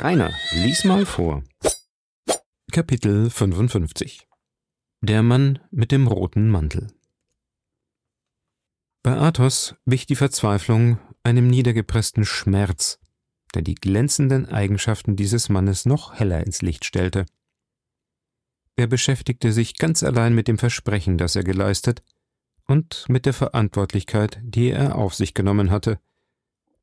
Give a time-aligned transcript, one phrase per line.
[0.00, 1.42] Rainer, lies mal vor.
[2.70, 4.28] Kapitel 55
[5.00, 6.86] Der Mann mit dem roten Mantel
[9.02, 13.00] Bei Athos wich die Verzweiflung einem niedergepressten Schmerz,
[13.54, 17.26] der die glänzenden Eigenschaften dieses Mannes noch heller ins Licht stellte.
[18.76, 22.04] Er beschäftigte sich ganz allein mit dem Versprechen, das er geleistet,
[22.68, 25.98] und mit der Verantwortlichkeit, die er auf sich genommen hatte,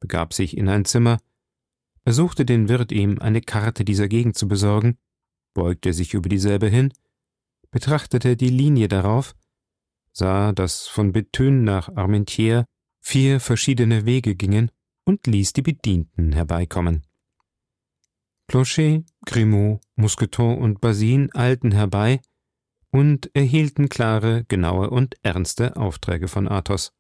[0.01, 1.19] begab sich in ein Zimmer,
[2.05, 4.97] ersuchte den Wirt, ihm eine Karte dieser Gegend zu besorgen,
[5.53, 6.93] beugte sich über dieselbe hin,
[7.71, 9.35] betrachtete die Linie darauf,
[10.13, 12.65] sah, dass von Bethune nach Armentières
[13.01, 14.71] vier verschiedene Wege gingen
[15.03, 17.03] und ließ die Bedienten herbeikommen.
[18.47, 22.21] Planchet, Grimaud, Mousqueton und Basine eilten herbei
[22.91, 26.93] und erhielten klare, genaue und ernste Aufträge von Athos.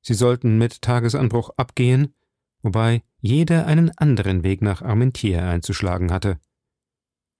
[0.00, 2.14] Sie sollten mit Tagesanbruch abgehen,
[2.62, 6.38] wobei jeder einen anderen Weg nach Armentières einzuschlagen hatte.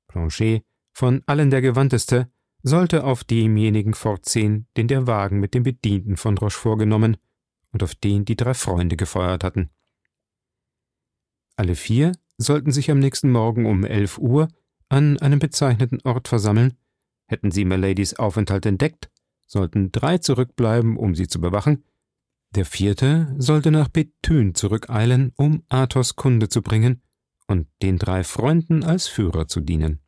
[0.09, 2.31] Planchet, von allen der gewandteste,
[2.63, 7.17] sollte auf demjenigen fortziehen, den der Wagen mit dem Bedienten von Rochefort genommen
[7.73, 9.71] und auf den die drei Freunde gefeuert hatten.
[11.57, 14.49] Alle vier sollten sich am nächsten Morgen um elf Uhr
[14.89, 16.75] an einem bezeichneten Ort versammeln,
[17.27, 19.11] hätten sie Miladies Aufenthalt entdeckt,
[19.47, 21.85] sollten drei zurückbleiben, um sie zu bewachen,
[22.55, 27.03] der vierte sollte nach Bethune zurückeilen, um Athos Kunde zu bringen
[27.47, 30.01] und den drei Freunden als Führer zu dienen.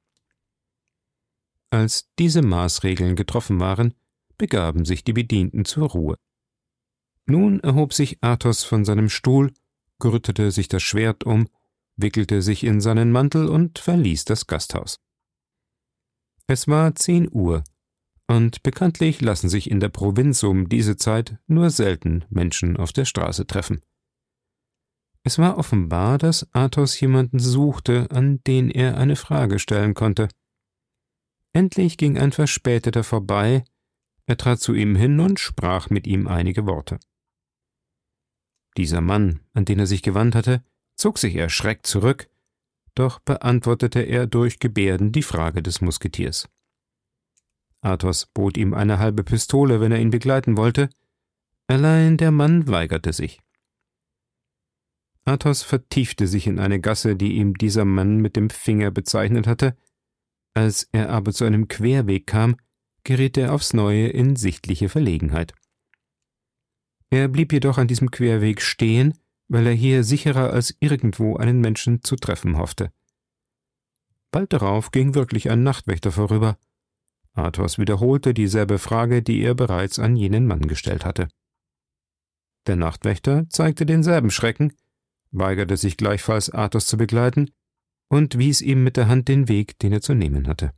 [1.71, 3.95] Als diese Maßregeln getroffen waren,
[4.37, 6.17] begaben sich die Bedienten zur Ruhe.
[7.27, 9.53] Nun erhob sich Athos von seinem Stuhl,
[9.99, 11.49] gürtete sich das Schwert um
[12.03, 15.01] wickelte sich in seinen Mantel und verließ das Gasthaus.
[16.47, 17.65] Es war zehn Uhr,
[18.31, 23.05] und bekanntlich lassen sich in der Provinz um diese Zeit nur selten Menschen auf der
[23.05, 23.83] Straße treffen.
[25.25, 30.29] Es war offenbar, dass Athos jemanden suchte, an den er eine Frage stellen konnte.
[31.53, 33.65] Endlich ging ein Verspäteter vorbei,
[34.27, 37.01] er trat zu ihm hin und sprach mit ihm einige Worte.
[38.77, 40.63] Dieser Mann, an den er sich gewandt hatte,
[40.95, 42.31] zog sich erschreckt zurück,
[42.95, 46.49] doch beantwortete er durch Gebärden die Frage des Musketiers.
[47.83, 50.91] Athos bot ihm eine halbe Pistole, wenn er ihn begleiten wollte,
[51.67, 53.41] allein der Mann weigerte sich.
[55.25, 59.77] Athos vertiefte sich in eine Gasse, die ihm dieser Mann mit dem Finger bezeichnet hatte,
[60.55, 62.57] als er aber zu einem Querweg kam,
[63.05, 65.55] geriet er aufs neue in sichtliche Verlegenheit.
[67.11, 69.15] Er blieb jedoch an diesem Querweg stehen
[69.51, 72.93] weil er hier sicherer als irgendwo einen Menschen zu treffen hoffte.
[74.31, 76.57] Bald darauf ging wirklich ein Nachtwächter vorüber.
[77.35, 81.29] Athos wiederholte dieselbe Frage, die er bereits an jenen Mann gestellt hatte.
[82.67, 84.73] Der Nachtwächter zeigte denselben Schrecken,
[85.31, 87.51] weigerte sich gleichfalls Athos zu begleiten
[88.09, 90.73] und wies ihm mit der Hand den Weg, den er zu nehmen hatte.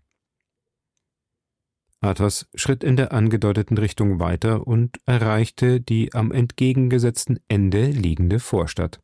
[2.00, 9.00] Athos schritt in der angedeuteten Richtung weiter und erreichte die am entgegengesetzten Ende liegende Vorstadt.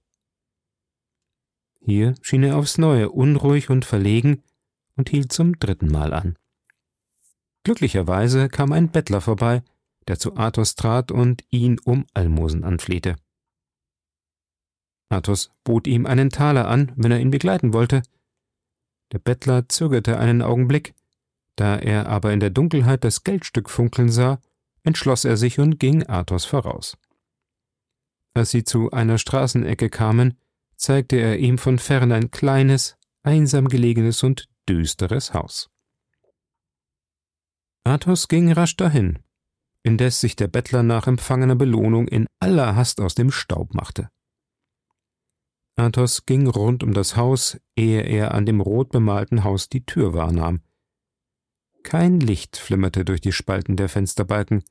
[1.81, 4.43] Hier schien er aufs neue unruhig und verlegen
[4.97, 6.37] und hielt zum dritten Mal an.
[7.65, 9.63] Glücklicherweise kam ein Bettler vorbei,
[10.07, 13.17] der zu Athos trat und ihn um Almosen anflehte.
[15.11, 18.03] Athos bot ihm einen Taler an, wenn er ihn begleiten wollte.
[19.13, 20.95] Der Bettler zögerte einen Augenblick,
[21.57, 24.39] da er aber in der Dunkelheit das Geldstück funkeln sah,
[24.83, 26.97] entschloss er sich und ging Athos voraus.
[28.35, 30.39] Als sie zu einer Straßenecke kamen,
[30.77, 35.71] zeigte er ihm von fern ein kleines, einsam gelegenes und düsteres Haus.
[37.89, 39.19] Athos ging rasch dahin,
[39.83, 44.11] indes sich der Bettler nach empfangener Belohnung in aller Hast aus dem Staub machte.
[45.77, 50.13] Athos ging rund um das Haus, ehe er an dem rot bemalten Haus die Tür
[50.13, 50.61] wahrnahm.
[51.83, 54.65] Kein Licht flimmerte durch die Spalten der Fensterbalken,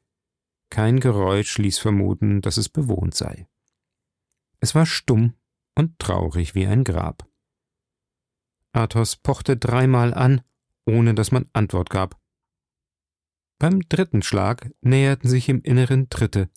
[0.70, 3.48] kein Geräusch ließ vermuten, dass es bewohnt sei.
[4.60, 5.34] Es war stumm
[5.74, 7.28] und traurig wie ein Grab.
[8.74, 10.42] Athos pochte dreimal an,
[10.86, 12.22] ohne dass man Antwort gab.
[13.60, 16.50] Beim dritten Schlag näherten sich im Inneren Tritte.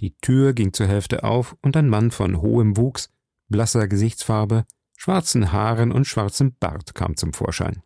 [0.00, 3.12] Die Tür ging zur Hälfte auf und ein Mann von hohem Wuchs,
[3.48, 4.64] blasser Gesichtsfarbe,
[4.96, 7.82] schwarzen Haaren und schwarzem Bart kam zum Vorschein.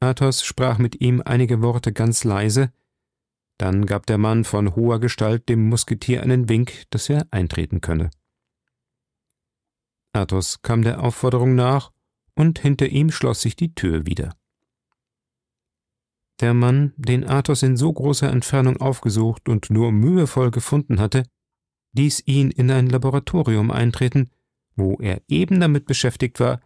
[0.00, 2.72] Athos sprach mit ihm einige Worte ganz leise,
[3.58, 8.10] dann gab der Mann von hoher Gestalt dem Musketier einen Wink, dass er eintreten könne.
[10.12, 11.92] Athos kam der Aufforderung nach,
[12.34, 14.36] und hinter ihm schloss sich die Tür wieder.
[16.40, 21.22] Der Mann, den Athos in so großer Entfernung aufgesucht und nur mühevoll gefunden hatte,
[21.94, 24.30] ließ ihn in ein Laboratorium eintreten,
[24.74, 26.60] wo er eben damit beschäftigt war,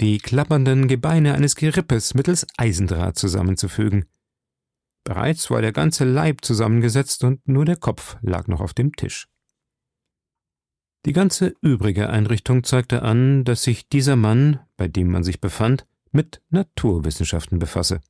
[0.00, 4.06] die klappernden Gebeine eines Gerippes mittels Eisendraht zusammenzufügen.
[5.04, 9.28] Bereits war der ganze Leib zusammengesetzt und nur der Kopf lag noch auf dem Tisch.
[11.06, 15.86] Die ganze übrige Einrichtung zeigte an, dass sich dieser Mann, bei dem man sich befand,
[16.10, 18.00] mit Naturwissenschaften befasse.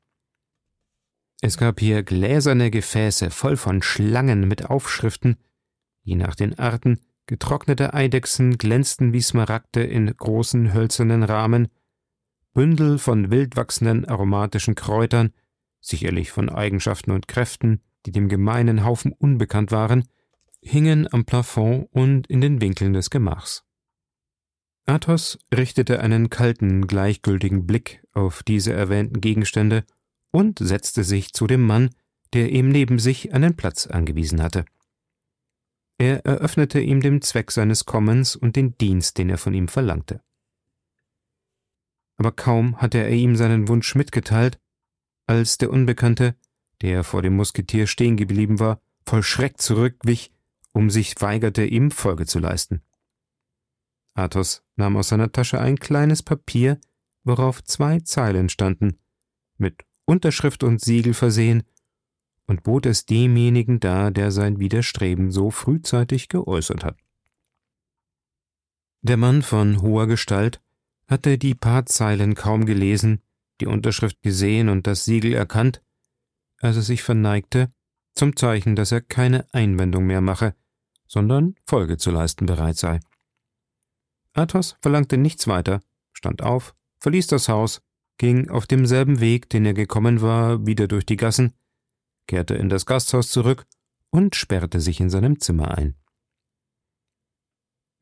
[1.47, 5.37] Es gab hier gläserne Gefäße voll von Schlangen mit Aufschriften,
[6.03, 11.69] je nach den Arten getrocknete Eidechsen glänzten wie Smaragde in großen hölzernen Rahmen,
[12.53, 15.31] Bündel von wild wachsenden aromatischen Kräutern,
[15.81, 20.09] sicherlich von Eigenschaften und Kräften, die dem gemeinen Haufen unbekannt waren,
[20.61, 23.63] hingen am Plafond und in den Winkeln des Gemachs.
[24.85, 29.85] Athos richtete einen kalten, gleichgültigen Blick auf diese erwähnten Gegenstände
[30.31, 31.90] und setzte sich zu dem Mann,
[32.32, 34.64] der ihm neben sich einen Platz angewiesen hatte.
[35.99, 40.20] Er eröffnete ihm den Zweck seines Kommens und den Dienst, den er von ihm verlangte.
[42.19, 44.58] Aber kaum hatte er ihm seinen Wunsch mitgeteilt,
[45.26, 46.37] als der Unbekannte,
[46.82, 50.32] der vor dem Musketier stehen geblieben war, voll Schreck zurückwich,
[50.73, 52.82] um sich weigerte, ihm Folge zu leisten.
[54.14, 56.78] Athos nahm aus seiner Tasche ein kleines Papier,
[57.25, 58.99] worauf zwei Zeilen standen,
[59.58, 61.62] mit Unterschrift und Siegel versehen,
[62.47, 66.97] und bot es demjenigen dar, der sein Widerstreben so frühzeitig geäußert hat.
[69.03, 70.61] Der Mann von hoher Gestalt
[71.08, 73.20] hatte die paar Zeilen kaum gelesen,
[73.61, 75.82] die Unterschrift gesehen und das Siegel erkannt,
[76.61, 77.73] als er sich verneigte,
[78.14, 80.55] zum Zeichen, dass er keine Einwendung mehr mache,
[81.06, 83.00] sondern Folge zu leisten bereit sei.
[84.32, 85.81] Athos verlangte nichts weiter,
[86.12, 87.82] stand auf, verließ das Haus,
[88.19, 91.53] ging auf demselben Weg, den er gekommen war, wieder durch die Gassen,
[92.27, 93.67] kehrte in das Gasthaus zurück
[94.11, 95.95] und sperrte sich in seinem Zimmer ein.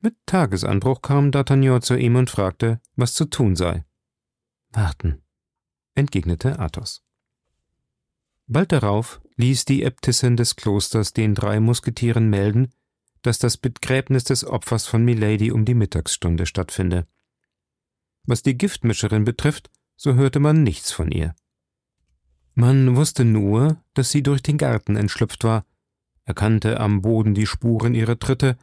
[0.00, 3.84] Mit Tagesanbruch kam D'Artagnan zu ihm und fragte, was zu tun sei.
[4.68, 5.22] Warten,
[5.94, 7.02] entgegnete Athos.
[8.46, 12.72] Bald darauf ließ die Äbtissin des Klosters den drei Musketieren melden,
[13.22, 17.06] dass das Begräbnis des Opfers von Milady um die Mittagsstunde stattfinde.
[18.24, 21.34] Was die Giftmischerin betrifft, so hörte man nichts von ihr.
[22.54, 25.66] Man wusste nur, dass sie durch den Garten entschlüpft war,
[26.24, 28.56] erkannte am Boden die Spuren ihrer Tritte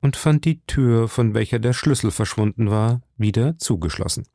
[0.00, 4.26] und fand die Tür, von welcher der Schlüssel verschwunden war, wieder zugeschlossen.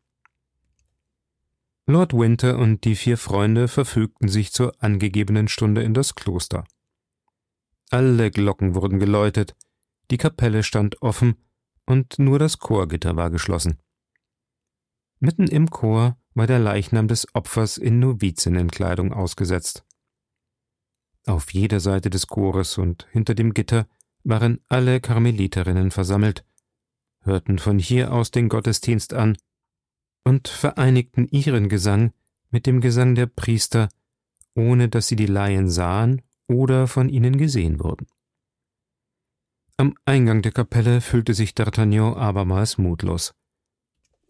[1.86, 6.64] Lord Winter und die vier Freunde verfügten sich zur angegebenen Stunde in das Kloster.
[7.90, 9.54] Alle Glocken wurden geläutet,
[10.10, 11.36] die Kapelle stand offen
[11.86, 13.80] und nur das Chorgitter war geschlossen.
[15.20, 19.86] Mitten im Chor war der Leichnam des Opfers in Novizienkleidung ausgesetzt.
[21.26, 23.88] Auf jeder Seite des Chores und hinter dem Gitter
[24.24, 26.46] waren alle Karmeliterinnen versammelt,
[27.22, 29.38] hörten von hier aus den Gottesdienst an
[30.24, 32.14] und vereinigten ihren Gesang
[32.50, 33.90] mit dem Gesang der Priester,
[34.56, 38.08] ohne dass sie die Laien sahen oder von ihnen gesehen wurden.
[39.78, 43.34] Am Eingang der Kapelle fühlte sich D'Artagnan abermals mutlos.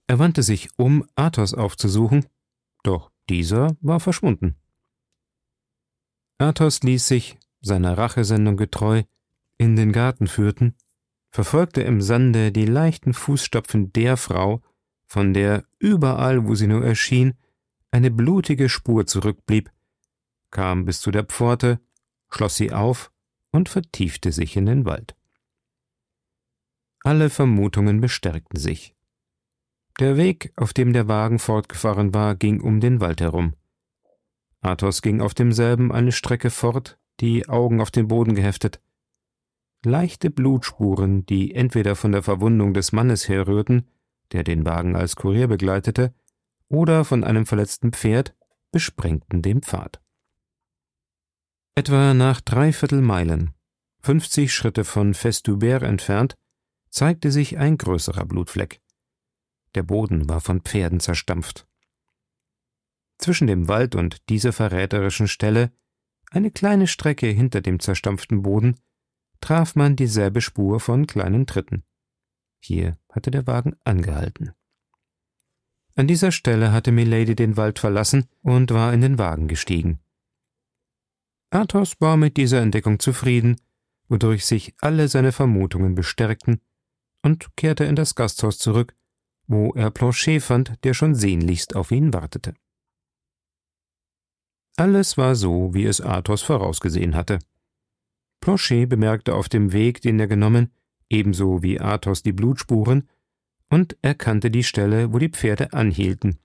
[0.08, 2.26] Er wandte sich um, Athos aufzusuchen,
[2.84, 4.56] doch dieser war verschwunden.
[6.38, 9.04] Athos ließ sich, seiner Rachesendung getreu,
[9.58, 10.76] in den Garten führten,
[11.30, 14.62] verfolgte im Sande die leichten Fußstapfen der Frau,
[15.06, 17.36] von der überall, wo sie nur erschien,
[17.92, 19.72] eine blutige Spur zurückblieb,
[20.52, 21.80] kam bis zu der Pforte,
[22.30, 23.12] schloss sie auf
[23.52, 25.16] und vertiefte sich in den Wald.
[27.04, 28.96] Alle Vermutungen bestärkten sich.
[30.00, 33.54] Der Weg, auf dem der Wagen fortgefahren war, ging um den Wald herum.
[34.62, 38.82] Athos ging auf demselben eine Strecke fort, die Augen auf den Boden geheftet.
[39.86, 43.88] Leichte Blutspuren, die entweder von der Verwundung des Mannes herrührten,
[44.32, 46.14] der den Wagen als Kurier begleitete,
[46.70, 48.36] oder von einem verletzten Pferd,
[48.72, 50.02] besprengten den Pfad.
[51.76, 53.54] Etwa nach dreiviertel Meilen,
[54.00, 56.36] fünfzig Schritte von Festubert entfernt,
[56.90, 58.80] zeigte sich ein größerer Blutfleck.
[59.76, 61.68] Der Boden war von Pferden zerstampft.
[63.18, 65.72] Zwischen dem Wald und dieser verräterischen Stelle,
[66.32, 68.80] eine kleine Strecke hinter dem zerstampften Boden,
[69.40, 71.84] traf man dieselbe Spur von kleinen Tritten.
[72.60, 74.52] Hier hatte der Wagen angehalten.
[75.96, 80.00] An dieser Stelle hatte Milady den Wald verlassen und war in den Wagen gestiegen.
[81.52, 83.62] Athos war mit dieser Entdeckung zufrieden,
[84.08, 86.62] wodurch sich alle seine Vermutungen bestärkten,
[87.22, 88.96] und kehrte in das Gasthaus zurück,
[89.54, 92.56] wo er Planchet fand, der schon sehnlichst auf ihn wartete.
[94.76, 97.38] Alles war so, wie es Athos vorausgesehen hatte.
[98.42, 100.74] Planchet bemerkte auf dem Weg, den er genommen,
[101.08, 103.08] ebenso wie Athos die Blutspuren,
[103.70, 106.40] und erkannte die Stelle, wo die Pferde anhielten.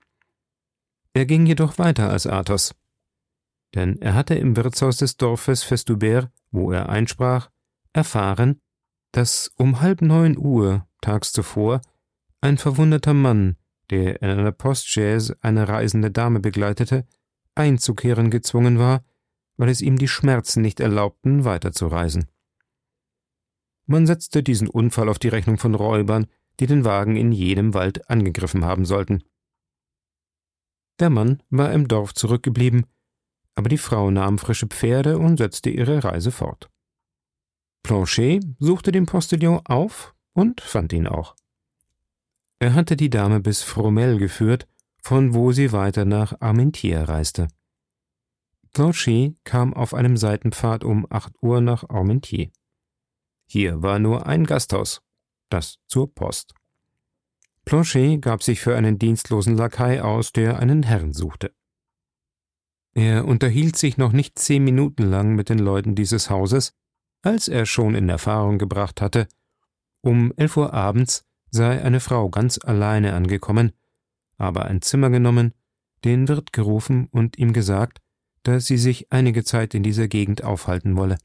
[1.13, 2.75] Er ging jedoch weiter als Athos.
[3.75, 7.49] Denn er hatte im Wirtshaus des Dorfes Festubert, wo er einsprach,
[7.93, 8.59] erfahren,
[9.11, 11.81] dass um halb neun Uhr tags zuvor
[12.41, 13.57] ein verwundeter Mann,
[13.89, 17.05] der in einer Postchaise eine reisende Dame begleitete,
[17.55, 19.03] einzukehren gezwungen war,
[19.57, 22.29] weil es ihm die Schmerzen nicht erlaubten, weiterzureisen.
[23.85, 26.27] Man setzte diesen Unfall auf die Rechnung von Räubern,
[26.59, 29.23] die den Wagen in jenem Wald angegriffen haben sollten.
[30.99, 32.85] Der Mann war im Dorf zurückgeblieben,
[33.55, 36.69] aber die Frau nahm frische Pferde und setzte ihre Reise fort.
[37.83, 41.35] Planchet suchte den Postillon auf und fand ihn auch.
[42.59, 44.67] Er hatte die Dame bis Fromel geführt,
[45.01, 47.47] von wo sie weiter nach Armentières reiste.
[48.73, 52.51] Planchet kam auf einem Seitenpfad um acht Uhr nach Armentières.
[53.47, 55.01] Hier war nur ein Gasthaus,
[55.49, 56.53] das zur Post.
[57.65, 61.53] Planchet gab sich für einen dienstlosen Lakai aus, der einen Herrn suchte.
[62.93, 66.73] Er unterhielt sich noch nicht zehn Minuten lang mit den Leuten dieses Hauses,
[67.21, 69.27] als er schon in Erfahrung gebracht hatte,
[70.01, 73.73] um elf Uhr abends sei eine Frau ganz alleine angekommen,
[74.37, 75.53] aber ein Zimmer genommen,
[76.03, 77.99] den Wirt gerufen und ihm gesagt,
[78.43, 81.17] dass sie sich einige Zeit in dieser Gegend aufhalten wolle.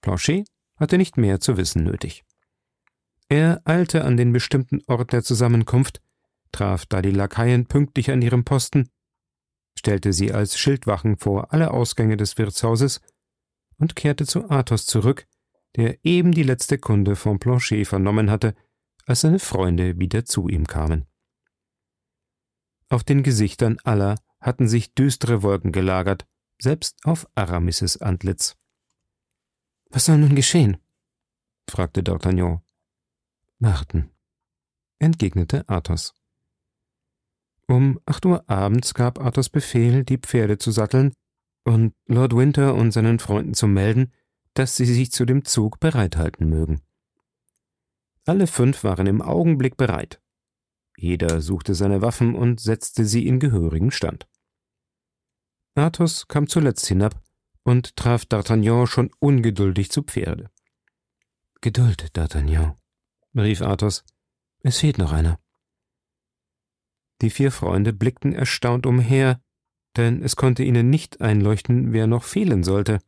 [0.00, 0.46] Planchet
[0.76, 2.24] hatte nicht mehr zu wissen nötig.
[3.28, 6.02] Er eilte an den bestimmten Ort der Zusammenkunft,
[6.50, 8.90] traf da die Lakaien pünktlich an ihrem Posten,
[9.78, 13.00] stellte sie als Schildwachen vor alle Ausgänge des Wirtshauses
[13.78, 15.26] und kehrte zu Athos zurück,
[15.76, 18.54] der eben die letzte Kunde vom Planchet vernommen hatte,
[19.06, 21.06] als seine Freunde wieder zu ihm kamen.
[22.88, 26.26] Auf den Gesichtern aller hatten sich düstere Wolken gelagert,
[26.60, 28.56] selbst auf Aramises Antlitz.
[29.90, 30.78] Was soll nun geschehen?
[31.68, 32.60] fragte D'Artagnan.
[33.58, 34.10] Warten,
[34.98, 36.14] entgegnete Athos.
[37.68, 41.12] Um acht Uhr abends gab Athos Befehl, die Pferde zu satteln
[41.64, 44.12] und Lord Winter und seinen Freunden zu melden,
[44.54, 46.82] dass sie sich zu dem Zug bereithalten mögen.
[48.24, 50.20] Alle fünf waren im Augenblick bereit.
[50.96, 54.28] Jeder suchte seine Waffen und setzte sie in gehörigen Stand.
[55.74, 57.20] Athos kam zuletzt hinab
[57.64, 60.50] und traf D'Artagnan schon ungeduldig zu Pferde.
[61.60, 62.76] Geduld, D'Artagnan,
[63.34, 64.04] rief Athos.
[64.60, 65.40] Es fehlt noch einer.
[67.22, 69.40] Die vier Freunde blickten erstaunt umher,
[69.96, 72.98] denn es konnte ihnen nicht einleuchten, wer noch fehlen sollte.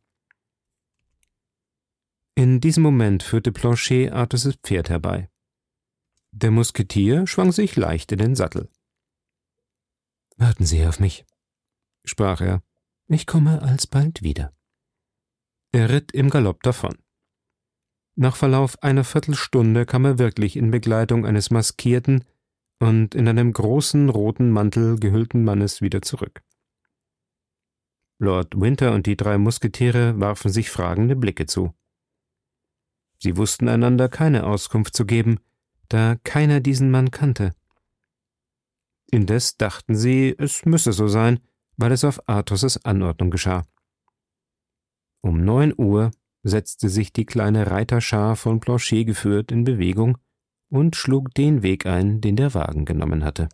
[2.37, 5.29] In diesem Moment führte Planchet Athos' Pferd herbei.
[6.31, 8.69] Der Musketier schwang sich leicht in den Sattel.
[10.35, 11.25] Warten Sie auf mich,
[12.03, 12.61] sprach er.
[13.07, 14.53] Ich komme alsbald wieder.
[15.71, 16.97] Er ritt im Galopp davon.
[18.15, 22.25] Nach Verlauf einer Viertelstunde kam er wirklich in Begleitung eines maskierten
[22.79, 26.41] und in einem großen roten Mantel gehüllten Mannes wieder zurück.
[28.19, 31.73] Lord Winter und die drei Musketiere warfen sich fragende Blicke zu.
[33.17, 35.39] Sie wussten einander keine Auskunft zu geben,
[35.89, 37.55] da keiner diesen Mann kannte.
[39.11, 41.39] Indes dachten sie, es müsse so sein,
[41.77, 43.63] weil es auf Athos' Anordnung geschah.
[45.21, 46.11] Um neun Uhr
[46.43, 50.17] setzte sich die kleine Reiterschar von Planchet geführt in Bewegung
[50.69, 53.49] und schlug den Weg ein, den der Wagen genommen hatte.